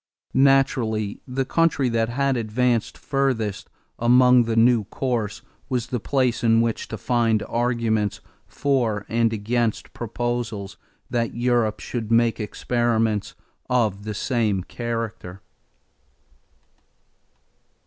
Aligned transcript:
Naturally 0.33 1.21
the 1.27 1.45
country 1.45 1.87
that 1.89 2.09
had 2.09 2.35
advanced 2.35 2.97
furthest 2.97 3.69
along 3.99 4.45
the 4.45 4.55
new 4.55 4.85
course 4.85 5.43
was 5.69 5.85
the 5.85 5.99
place 5.99 6.43
in 6.43 6.59
which 6.59 6.87
to 6.87 6.97
find 6.97 7.43
arguments 7.43 8.19
for 8.47 9.05
and 9.09 9.31
against 9.31 9.93
proposals 9.93 10.75
that 11.11 11.35
Europe 11.35 11.79
should 11.81 12.11
make 12.11 12.39
experiments 12.39 13.35
of 13.69 14.03
the 14.03 14.15
same 14.15 14.63
character. 14.63 15.43